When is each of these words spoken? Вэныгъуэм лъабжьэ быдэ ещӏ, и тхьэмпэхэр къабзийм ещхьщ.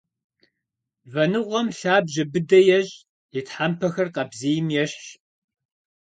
Вэныгъуэм 1.13 1.67
лъабжьэ 1.77 2.23
быдэ 2.31 2.59
ещӏ, 2.77 2.97
и 3.37 3.39
тхьэмпэхэр 3.45 4.09
къабзийм 4.15 4.67
ещхьщ. 4.83 5.07